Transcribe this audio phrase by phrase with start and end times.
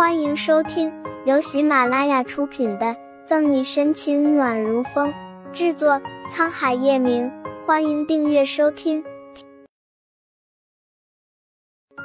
[0.00, 0.90] 欢迎收听
[1.26, 2.86] 由喜马拉雅出品的
[3.26, 5.12] 《赠你深情暖如风》，
[5.52, 7.30] 制作沧海夜明。
[7.66, 9.04] 欢迎订阅收听。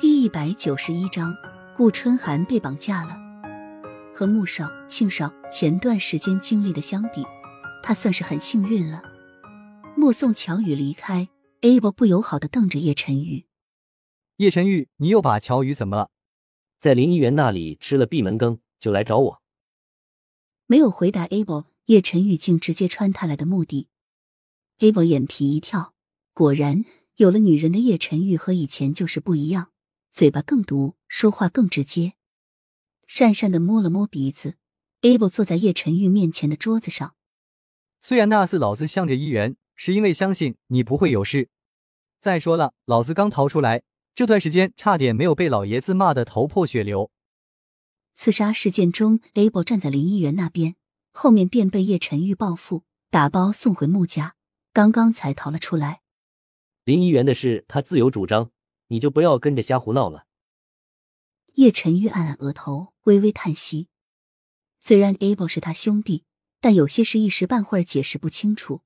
[0.00, 1.32] 第一百九十一章，
[1.76, 3.16] 顾春寒被绑架了。
[4.12, 7.24] 和穆少、庆少前段时间经历的相比，
[7.84, 9.00] 他算是很幸运了。
[9.96, 11.28] 目送乔宇离开
[11.60, 13.46] ，Abel 不友好的瞪着叶晨玉。
[14.38, 16.10] 叶晨玉，你又把乔宇怎么了？
[16.86, 19.42] 在林一元那里吃了闭门羹，就来找我。
[20.66, 23.88] 没有回答 Abel，叶晨玉竟直接穿他来的目的。
[24.78, 25.94] Abel 眼皮一跳，
[26.32, 26.84] 果然
[27.16, 29.72] 有了女人的叶晨玉和以前就是不一样，
[30.12, 32.12] 嘴巴更毒，说话更直接。
[33.08, 34.54] 讪讪的摸了摸鼻子
[35.00, 37.16] ，Abel 坐在叶晨玉面前的桌子上。
[38.00, 41.48] 虽然那次老子向着一元，是因为相信你不会有事。
[42.20, 43.82] 再说了，老子刚逃出来。
[44.16, 47.10] 这段时间差点没有被老爷子骂得头破血流。
[48.14, 50.74] 刺杀事件中，Abel 站在林一元那边，
[51.12, 54.34] 后面便被叶晨玉报复，打包送回穆家，
[54.72, 56.00] 刚刚才逃了出来。
[56.84, 58.50] 林一元的事他自有主张，
[58.86, 60.24] 你就不要跟着瞎胡闹了。
[61.56, 63.88] 叶晨玉按按额头，微微叹息。
[64.80, 66.24] 虽然 Abel 是他兄弟，
[66.62, 68.80] 但有些事一时半会儿解释不清楚。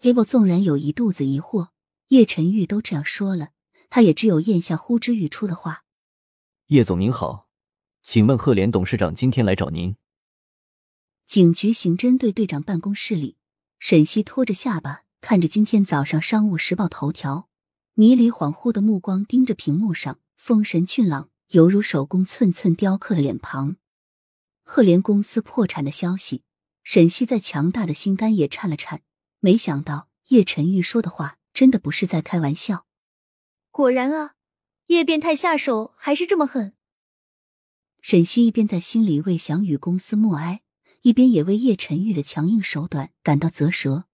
[0.00, 1.68] Abel 纵然有一肚子疑惑，
[2.08, 3.50] 叶晨玉都这样说了。
[3.94, 5.84] 他也只有咽下呼之欲出的话。
[6.68, 7.50] 叶总您好，
[8.00, 9.96] 请问赫连董事长今天来找您。
[11.26, 13.36] 警局刑侦队队长办公室里，
[13.78, 17.50] 沈西拖着下巴看着今天早上《商务时报》头条，
[17.92, 23.76] 迷离恍惚的目光盯着屏幕上风神俊朗、犹如手工寸寸雕刻的脸庞。
[24.64, 26.44] 赫连公司破产的消息，
[26.82, 29.02] 沈西在强大的心肝也颤了颤。
[29.40, 32.86] 没想到叶晨玉说的话真的不是在开玩笑。
[33.72, 34.34] 果然啊，
[34.88, 36.74] 叶变态下手还是这么狠。
[38.02, 40.60] 沈西一边在心里为祥宇公司默哀，
[41.00, 44.04] 一边也为叶晨玉的强硬手段感到啧舌。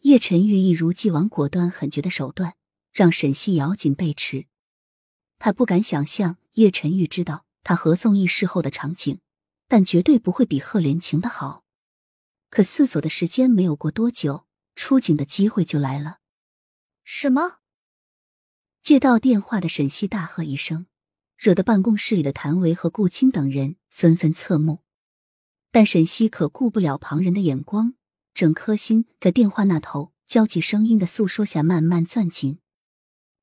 [0.00, 2.56] 叶晨玉一如既往果断狠绝的手段，
[2.92, 4.46] 让沈西咬紧背齿。
[5.38, 9.20] 他不敢想象叶晨玉知道他和宋义事后的场景，
[9.68, 11.62] 但绝对不会比赫连情的好。
[12.50, 16.18] 可思索的时间没有过多久，出警的机会就来了。
[17.04, 17.60] 什么？
[18.84, 20.84] 接到电话的沈西大喝一声，
[21.38, 24.80] 惹得办公室里的谭维和顾青等人纷纷侧目。
[25.70, 27.94] 但沈西可顾不了旁人的眼光，
[28.34, 32.58] 整颗心在电话那头焦急声音的诉说下慢慢攥紧。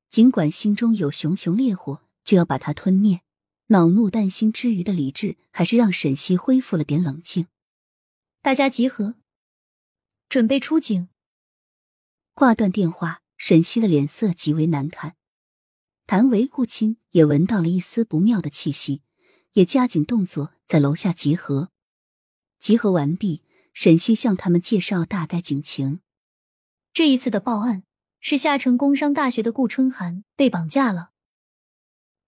[0.08, 3.22] 尽管心中有熊熊烈火就要把它吞灭，
[3.66, 7.48] 恼怒担心之余的理智还是让沈西恢复了点冷静。
[8.40, 9.16] 大家集合，
[10.28, 11.08] 准备出警。
[12.32, 15.16] 挂断电话，沈西的脸色极为难看。
[16.06, 19.02] 谭维、顾青也闻到了一丝不妙的气息，
[19.52, 21.70] 也加紧动作，在楼下集合。
[22.58, 23.42] 集合完毕，
[23.72, 26.00] 沈西向他们介绍大概警情。
[26.92, 27.84] 这一次的报案
[28.20, 31.12] 是夏城工商大学的顾春寒被绑架了，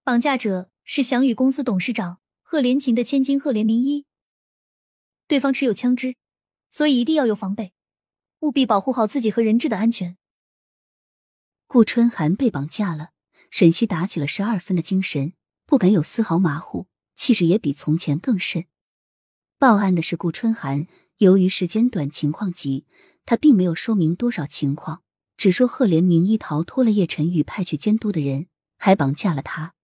[0.02, 4.06] 绑架者是祥宇公司董事长贺连琴的千金贺连明一。
[5.26, 6.16] 对方持有枪支，
[6.70, 7.72] 所以一定要有防备，
[8.40, 10.16] 务必保护好自己和人质的安全。
[11.66, 13.13] 顾春寒被绑架了。
[13.54, 15.32] 沈西打起了十二分的精神，
[15.64, 18.64] 不敢有丝毫马虎，气势也比从前更甚。
[19.60, 20.88] 报案的是顾春寒，
[21.18, 22.84] 由于时间短、情况急，
[23.24, 25.04] 他并没有说明多少情况，
[25.36, 29.74] 只说赫连明一逃脱了叶晨宇派去监督的人，还绑架了他。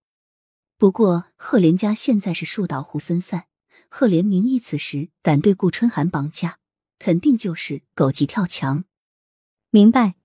[0.76, 3.46] 不过赫连家现在是树倒猢狲散，
[3.88, 6.58] 赫连明一此时敢对顾春寒绑架，
[6.98, 8.82] 肯定就是狗急跳墙。
[9.70, 10.16] 明白。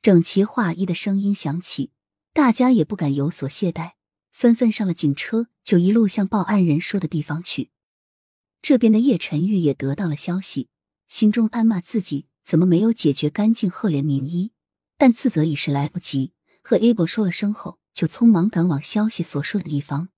[0.00, 1.90] 整齐划一的声音响起。
[2.36, 3.92] 大家也不敢有所懈怠，
[4.30, 7.70] 纷纷上了警车，就一路向报案人说的地方去。
[8.60, 10.68] 这边的叶晨玉也得到了消息，
[11.08, 14.52] 心中暗骂自己怎么没有解决干净赫连名医，
[14.98, 16.34] 但自责已是来不及。
[16.62, 20.10] 和 Abel 说了声后，就匆忙赶往消息所说的地方。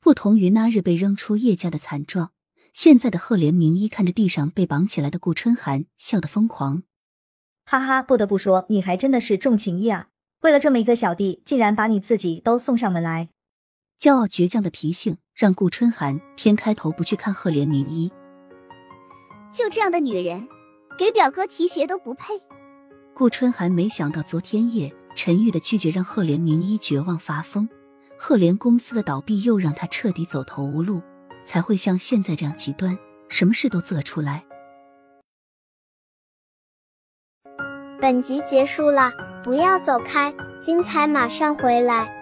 [0.00, 2.32] 不同于那日被扔出叶家的惨状，
[2.72, 6.84] 现在的赫连名医看着地上被绑起来的顾春寒，笑得疯狂。
[7.64, 10.08] 哈哈，不得不说，你还真的是重情义啊！
[10.42, 13.28] 为了这么一个小弟，竟然把你自己都送上门来。
[13.98, 18.12] 骄傲倔强的脾性让顾春寒偏开头不去看赫连明一。
[19.52, 20.48] 就这样的女人，
[20.98, 22.34] 给表哥提鞋都不配。
[23.14, 27.68] 顾春寒没想到昨天夜陈玉的拒绝让赫连明一绝望发疯，
[28.18, 31.00] 赫连公司的倒闭又让他彻底走投无路，
[31.44, 32.98] 才会像现在这样极端，
[33.28, 34.44] 什么事都做出来。
[38.02, 39.12] 本集结束了，
[39.44, 42.21] 不要走开，精彩马上回来。